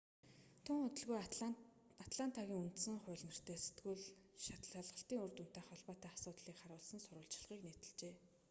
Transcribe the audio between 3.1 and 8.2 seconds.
нэртэй сэтгүүл шалгалтын үр дүнтэй холбоотой асуудлыг харуулсан сурвалжлагыг нийтэлжээ